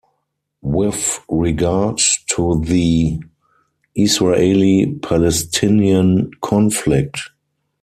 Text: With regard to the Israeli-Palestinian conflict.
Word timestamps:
With 0.63 1.19
regard 1.29 2.01
to 2.29 2.59
the 2.65 3.19
Israeli-Palestinian 3.93 6.31
conflict. 6.41 7.19